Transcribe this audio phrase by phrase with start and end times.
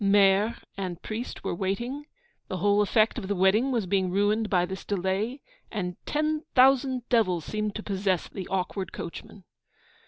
[0.03, 2.07] Maire and priest were waiting,
[2.47, 7.07] the whole effect of the wedding was being ruined by this delay, and 'ten thousand
[7.07, 9.43] devils' seemed to possess the awkward coachman.